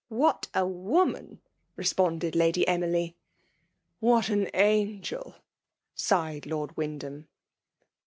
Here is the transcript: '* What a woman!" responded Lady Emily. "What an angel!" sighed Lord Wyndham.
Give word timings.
'* 0.05 0.07
What 0.23 0.47
a 0.55 0.65
woman!" 0.65 1.41
responded 1.75 2.35
Lady 2.35 2.67
Emily. 2.67 3.17
"What 3.99 4.29
an 4.29 4.49
angel!" 4.55 5.35
sighed 5.93 6.47
Lord 6.47 6.75
Wyndham. 6.75 7.27